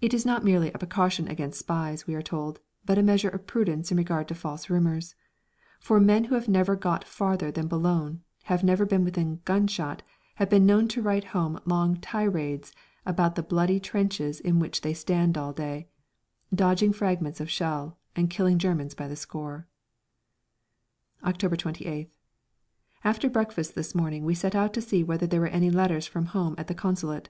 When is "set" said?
24.34-24.54